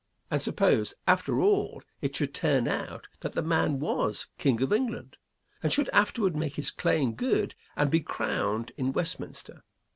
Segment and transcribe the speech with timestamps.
[0.31, 5.17] And suppose, after all, it should turn out that the man was King of England,
[5.61, 9.63] and should afterward make his claim good and be crowned in Westminster.